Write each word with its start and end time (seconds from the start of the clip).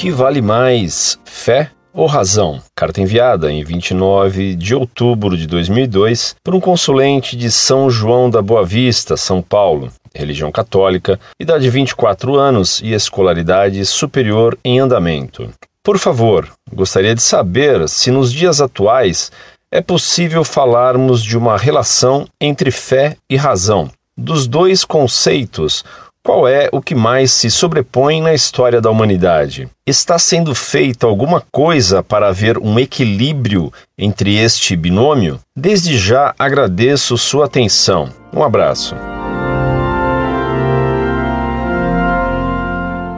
que 0.00 0.10
vale 0.10 0.40
mais, 0.40 1.18
fé 1.26 1.70
ou 1.92 2.06
razão? 2.06 2.58
Carta 2.74 3.02
enviada 3.02 3.52
em 3.52 3.62
29 3.62 4.54
de 4.54 4.74
outubro 4.74 5.36
de 5.36 5.46
2002 5.46 6.36
por 6.42 6.54
um 6.54 6.60
consulente 6.60 7.36
de 7.36 7.50
São 7.50 7.90
João 7.90 8.30
da 8.30 8.40
Boa 8.40 8.64
Vista, 8.64 9.14
São 9.14 9.42
Paulo, 9.42 9.92
religião 10.14 10.50
católica, 10.50 11.20
idade 11.38 11.68
24 11.68 12.34
anos 12.34 12.80
e 12.82 12.94
escolaridade 12.94 13.84
superior 13.84 14.56
em 14.64 14.80
andamento. 14.80 15.50
Por 15.84 15.98
favor, 15.98 16.48
gostaria 16.72 17.14
de 17.14 17.20
saber 17.20 17.86
se 17.86 18.10
nos 18.10 18.32
dias 18.32 18.62
atuais 18.62 19.30
é 19.70 19.82
possível 19.82 20.44
falarmos 20.44 21.22
de 21.22 21.36
uma 21.36 21.58
relação 21.58 22.26
entre 22.40 22.70
fé 22.70 23.18
e 23.28 23.36
razão. 23.36 23.90
Dos 24.16 24.46
dois 24.46 24.82
conceitos, 24.82 25.84
qual 26.30 26.46
é 26.46 26.68
o 26.70 26.80
que 26.80 26.94
mais 26.94 27.32
se 27.32 27.50
sobrepõe 27.50 28.22
na 28.22 28.32
história 28.32 28.80
da 28.80 28.88
humanidade? 28.88 29.68
Está 29.84 30.16
sendo 30.16 30.54
feita 30.54 31.04
alguma 31.04 31.42
coisa 31.50 32.04
para 32.04 32.28
haver 32.28 32.56
um 32.56 32.78
equilíbrio 32.78 33.72
entre 33.98 34.36
este 34.36 34.76
binômio? 34.76 35.40
Desde 35.56 35.98
já 35.98 36.32
agradeço 36.38 37.18
sua 37.18 37.46
atenção. 37.46 38.10
Um 38.32 38.44
abraço. 38.44 38.94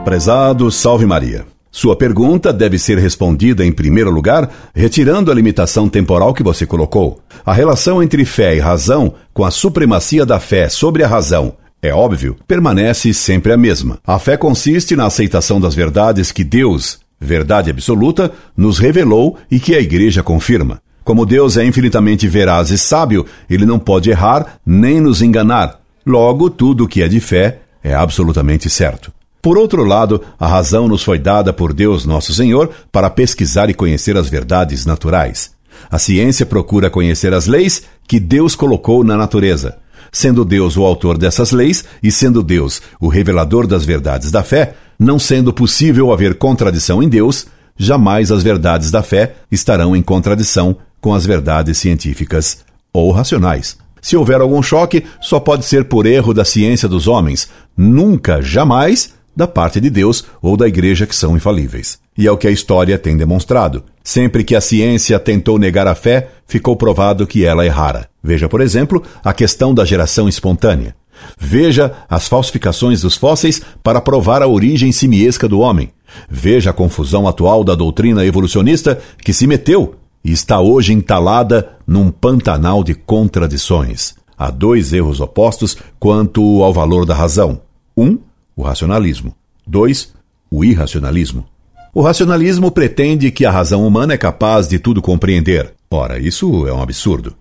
Prezado 0.03 0.71
Salve 0.71 1.05
Maria. 1.05 1.45
Sua 1.71 1.95
pergunta 1.95 2.51
deve 2.51 2.79
ser 2.79 2.97
respondida, 2.97 3.63
em 3.63 3.71
primeiro 3.71 4.09
lugar, 4.09 4.49
retirando 4.73 5.31
a 5.31 5.35
limitação 5.35 5.87
temporal 5.87 6.33
que 6.33 6.41
você 6.41 6.65
colocou. 6.65 7.19
A 7.45 7.53
relação 7.53 8.01
entre 8.01 8.25
fé 8.25 8.55
e 8.55 8.59
razão, 8.59 9.13
com 9.31 9.45
a 9.45 9.51
supremacia 9.51 10.25
da 10.25 10.39
fé 10.39 10.67
sobre 10.67 11.03
a 11.03 11.07
razão 11.07 11.57
é 11.83 11.93
óbvio, 11.93 12.37
permanece 12.47 13.13
sempre 13.13 13.51
a 13.51 13.57
mesma. 13.57 13.99
A 14.07 14.17
fé 14.17 14.37
consiste 14.37 14.95
na 14.95 15.05
aceitação 15.05 15.59
das 15.59 15.75
verdades 15.75 16.31
que 16.31 16.41
Deus, 16.41 16.97
verdade 17.19 17.69
absoluta, 17.69 18.31
nos 18.55 18.79
revelou 18.79 19.37
e 19.51 19.59
que 19.59 19.75
a 19.75 19.81
Igreja 19.81 20.23
confirma. 20.23 20.81
Como 21.03 21.25
Deus 21.25 21.57
é 21.57 21.65
infinitamente 21.65 22.25
veraz 22.25 22.69
e 22.69 22.77
sábio, 22.77 23.25
ele 23.49 23.65
não 23.65 23.77
pode 23.77 24.09
errar 24.09 24.59
nem 24.65 25.01
nos 25.01 25.21
enganar. 25.21 25.81
Logo, 26.05 26.49
tudo 26.49 26.85
o 26.85 26.87
que 26.87 27.03
é 27.03 27.09
de 27.09 27.19
fé 27.19 27.59
é 27.83 27.93
absolutamente 27.93 28.69
certo. 28.69 29.11
Por 29.41 29.57
outro 29.57 29.83
lado, 29.83 30.21
a 30.39 30.47
razão 30.47 30.87
nos 30.87 31.03
foi 31.03 31.19
dada 31.19 31.51
por 31.51 31.73
Deus 31.73 32.05
Nosso 32.05 32.33
Senhor 32.33 32.69
para 32.93 33.09
pesquisar 33.09 33.69
e 33.69 33.73
conhecer 33.73 34.15
as 34.15 34.29
verdades 34.29 34.85
naturais. 34.85 35.51
A 35.91 35.99
ciência 35.99 36.45
procura 36.45 36.89
conhecer 36.89 37.33
as 37.33 37.45
leis 37.45 37.83
que 38.07 38.21
Deus 38.21 38.55
colocou 38.55 39.03
na 39.03 39.17
natureza. 39.17 39.82
Sendo 40.15 40.45
Deus 40.45 40.77
o 40.77 40.83
autor 40.83 41.17
dessas 41.17 41.51
leis 41.51 41.83
e 42.03 42.11
sendo 42.11 42.43
Deus 42.43 42.83
o 43.01 43.07
revelador 43.07 43.65
das 43.65 43.83
verdades 43.83 44.29
da 44.29 44.43
fé, 44.43 44.75
não 44.99 45.17
sendo 45.17 45.51
possível 45.51 46.13
haver 46.13 46.35
contradição 46.35 47.01
em 47.01 47.09
Deus, 47.09 47.47
jamais 47.75 48.31
as 48.31 48.43
verdades 48.43 48.91
da 48.91 49.01
fé 49.01 49.33
estarão 49.51 49.95
em 49.95 50.03
contradição 50.03 50.77
com 51.01 51.15
as 51.15 51.25
verdades 51.25 51.79
científicas 51.79 52.59
ou 52.93 53.11
racionais. 53.11 53.75
Se 53.99 54.15
houver 54.15 54.39
algum 54.39 54.61
choque, 54.61 55.03
só 55.19 55.39
pode 55.39 55.65
ser 55.65 55.85
por 55.85 56.05
erro 56.05 56.31
da 56.31 56.45
ciência 56.45 56.87
dos 56.87 57.07
homens, 57.07 57.49
nunca, 57.75 58.39
jamais 58.39 59.15
da 59.35 59.47
parte 59.47 59.79
de 59.79 59.89
Deus 59.89 60.25
ou 60.41 60.55
da 60.55 60.67
igreja 60.67 61.05
que 61.05 61.15
são 61.15 61.35
infalíveis. 61.35 61.99
E 62.17 62.27
é 62.27 62.31
o 62.31 62.37
que 62.37 62.47
a 62.47 62.51
história 62.51 62.97
tem 62.97 63.17
demonstrado. 63.17 63.83
Sempre 64.03 64.43
que 64.43 64.55
a 64.55 64.61
ciência 64.61 65.19
tentou 65.19 65.57
negar 65.57 65.87
a 65.87 65.95
fé, 65.95 66.29
ficou 66.45 66.75
provado 66.75 67.25
que 67.25 67.45
ela 67.45 67.65
errara. 67.65 68.07
Veja, 68.23 68.47
por 68.47 68.61
exemplo, 68.61 69.01
a 69.23 69.33
questão 69.33 69.73
da 69.73 69.83
geração 69.83 70.29
espontânea. 70.29 70.95
Veja 71.37 71.91
as 72.09 72.27
falsificações 72.27 73.01
dos 73.01 73.15
fósseis 73.15 73.61
para 73.81 74.01
provar 74.01 74.41
a 74.41 74.47
origem 74.47 74.91
simiesca 74.91 75.47
do 75.47 75.59
homem. 75.59 75.91
Veja 76.29 76.69
a 76.69 76.73
confusão 76.73 77.27
atual 77.27 77.63
da 77.63 77.75
doutrina 77.75 78.25
evolucionista 78.25 78.99
que 79.23 79.33
se 79.33 79.47
meteu 79.47 79.95
e 80.23 80.31
está 80.31 80.59
hoje 80.59 80.93
entalada 80.93 81.69
num 81.85 82.11
pantanal 82.11 82.83
de 82.83 82.93
contradições. 82.93 84.15
Há 84.37 84.49
dois 84.49 84.93
erros 84.93 85.19
opostos 85.19 85.77
quanto 85.99 86.63
ao 86.63 86.73
valor 86.73 87.05
da 87.05 87.13
razão. 87.13 87.61
Um, 87.95 88.17
o 88.55 88.63
racionalismo. 88.63 89.35
2. 89.65 90.13
O 90.51 90.63
irracionalismo. 90.63 91.45
O 91.93 92.01
racionalismo 92.01 92.71
pretende 92.71 93.31
que 93.31 93.45
a 93.45 93.51
razão 93.51 93.85
humana 93.85 94.13
é 94.13 94.17
capaz 94.17 94.67
de 94.67 94.79
tudo 94.79 95.01
compreender. 95.01 95.73
Ora, 95.91 96.19
isso 96.19 96.67
é 96.67 96.73
um 96.73 96.81
absurdo. 96.81 97.35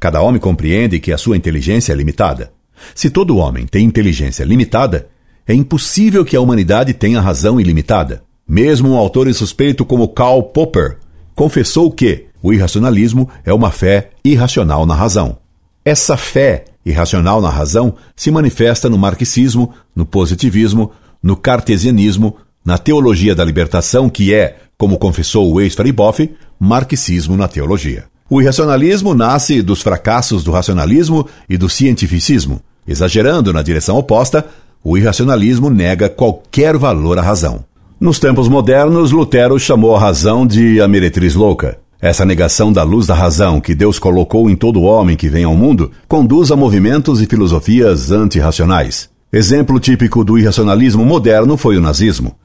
Cada 0.00 0.20
homem 0.20 0.40
compreende 0.40 0.98
que 0.98 1.12
a 1.12 1.18
sua 1.18 1.36
inteligência 1.36 1.92
é 1.92 1.96
limitada. 1.96 2.52
Se 2.94 3.08
todo 3.08 3.36
homem 3.36 3.66
tem 3.66 3.84
inteligência 3.84 4.44
limitada, 4.44 5.08
é 5.46 5.54
impossível 5.54 6.24
que 6.24 6.36
a 6.36 6.40
humanidade 6.40 6.92
tenha 6.92 7.20
razão 7.20 7.60
ilimitada. 7.60 8.22
Mesmo 8.46 8.90
um 8.90 8.96
autor 8.96 9.28
insuspeito 9.28 9.84
como 9.84 10.08
Karl 10.08 10.42
Popper 10.42 10.98
confessou 11.34 11.90
que 11.90 12.26
o 12.42 12.52
irracionalismo 12.52 13.28
é 13.44 13.52
uma 13.52 13.70
fé 13.70 14.10
irracional 14.24 14.84
na 14.84 14.94
razão. 14.94 15.38
Essa 15.84 16.16
fé 16.16 16.64
irracional 16.84 17.40
na 17.40 17.50
razão 17.50 17.94
se 18.14 18.30
manifesta 18.30 18.88
no 18.88 18.98
marxismo, 18.98 19.72
no 19.94 20.04
positivismo, 20.04 20.92
no 21.22 21.36
cartesianismo, 21.36 22.36
na 22.64 22.78
teologia 22.78 23.34
da 23.34 23.44
libertação, 23.44 24.08
que 24.08 24.34
é, 24.34 24.56
como 24.76 24.98
confessou 24.98 25.52
o 25.52 25.60
ex-Fariboff, 25.60 26.30
marxismo 26.58 27.36
na 27.36 27.48
teologia. 27.48 28.04
O 28.28 28.40
irracionalismo 28.40 29.14
nasce 29.14 29.60
dos 29.60 29.82
fracassos 29.82 30.42
do 30.42 30.50
racionalismo 30.50 31.26
e 31.48 31.58
do 31.58 31.68
cientificismo. 31.68 32.60
Exagerando 32.86 33.52
na 33.52 33.62
direção 33.62 33.96
oposta, 33.96 34.46
o 34.82 34.96
irracionalismo 34.96 35.70
nega 35.70 36.08
qualquer 36.08 36.76
valor 36.76 37.18
à 37.18 37.22
razão. 37.22 37.64
Nos 38.00 38.18
tempos 38.18 38.48
modernos, 38.48 39.12
Lutero 39.12 39.58
chamou 39.58 39.94
a 39.94 40.00
razão 40.00 40.46
de 40.46 40.80
a 40.80 40.88
meretriz 40.88 41.34
louca. 41.34 41.78
Essa 42.04 42.26
negação 42.26 42.70
da 42.70 42.82
luz 42.82 43.06
da 43.06 43.14
razão 43.14 43.62
que 43.62 43.74
Deus 43.74 43.98
colocou 43.98 44.50
em 44.50 44.54
todo 44.54 44.82
homem 44.82 45.16
que 45.16 45.26
vem 45.26 45.44
ao 45.44 45.56
mundo 45.56 45.90
conduz 46.06 46.50
a 46.50 46.56
movimentos 46.56 47.22
e 47.22 47.24
filosofias 47.24 48.10
antirracionais. 48.10 49.08
Exemplo 49.32 49.80
típico 49.80 50.22
do 50.22 50.38
irracionalismo 50.38 51.02
moderno 51.02 51.56
foi 51.56 51.78
o 51.78 51.80
nazismo. 51.80 52.36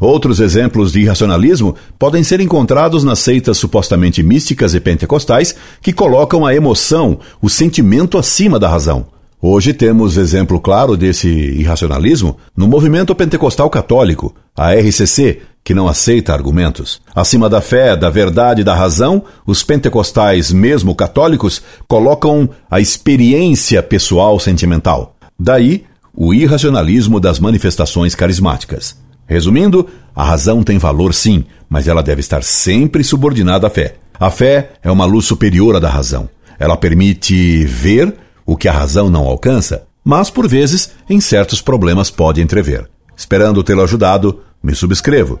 Outros 0.00 0.40
exemplos 0.40 0.90
de 0.90 0.98
irracionalismo 0.98 1.76
podem 1.96 2.24
ser 2.24 2.40
encontrados 2.40 3.04
nas 3.04 3.20
seitas 3.20 3.56
supostamente 3.56 4.20
místicas 4.20 4.74
e 4.74 4.80
pentecostais 4.80 5.54
que 5.80 5.92
colocam 5.92 6.44
a 6.44 6.52
emoção, 6.52 7.20
o 7.40 7.48
sentimento 7.48 8.18
acima 8.18 8.58
da 8.58 8.68
razão. 8.68 9.06
Hoje 9.40 9.72
temos 9.72 10.16
exemplo 10.16 10.58
claro 10.58 10.96
desse 10.96 11.28
irracionalismo 11.28 12.36
no 12.56 12.66
movimento 12.66 13.14
pentecostal 13.14 13.70
católico, 13.70 14.34
a 14.56 14.74
RCC, 14.74 15.40
que 15.64 15.72
não 15.72 15.88
aceita 15.88 16.34
argumentos. 16.34 17.00
Acima 17.14 17.48
da 17.48 17.62
fé, 17.62 17.96
da 17.96 18.10
verdade 18.10 18.60
e 18.60 18.64
da 18.64 18.74
razão, 18.74 19.24
os 19.46 19.62
pentecostais, 19.62 20.52
mesmo 20.52 20.94
católicos, 20.94 21.62
colocam 21.88 22.50
a 22.70 22.80
experiência 22.80 23.82
pessoal 23.82 24.38
sentimental. 24.38 25.16
Daí, 25.40 25.84
o 26.14 26.34
irracionalismo 26.34 27.18
das 27.18 27.40
manifestações 27.40 28.14
carismáticas. 28.14 28.96
Resumindo, 29.26 29.88
a 30.14 30.22
razão 30.22 30.62
tem 30.62 30.76
valor 30.76 31.14
sim, 31.14 31.46
mas 31.66 31.88
ela 31.88 32.02
deve 32.02 32.20
estar 32.20 32.44
sempre 32.44 33.02
subordinada 33.02 33.66
à 33.66 33.70
fé. 33.70 33.94
A 34.20 34.30
fé 34.30 34.72
é 34.82 34.90
uma 34.90 35.06
luz 35.06 35.24
superior 35.24 35.74
à 35.76 35.80
da 35.80 35.88
razão. 35.88 36.28
Ela 36.58 36.76
permite 36.76 37.64
ver 37.64 38.14
o 38.44 38.54
que 38.54 38.68
a 38.68 38.72
razão 38.72 39.08
não 39.08 39.24
alcança, 39.24 39.84
mas 40.04 40.28
por 40.28 40.46
vezes 40.46 40.90
em 41.08 41.20
certos 41.20 41.62
problemas 41.62 42.10
pode 42.10 42.42
entrever. 42.42 42.86
Esperando 43.16 43.64
tê-lo 43.64 43.82
ajudado, 43.82 44.40
me 44.62 44.74
subscrevo 44.74 45.40